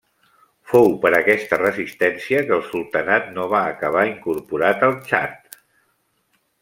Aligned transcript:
Fou 0.69 0.87
per 1.03 1.09
aquesta 1.17 1.59
resistència 1.59 2.41
que 2.47 2.55
el 2.57 2.65
sultanat 2.69 3.29
no 3.35 3.45
va 3.53 3.59
acabar 3.75 4.07
incorporat 4.13 4.87
al 4.89 4.97
Txad. 5.05 5.61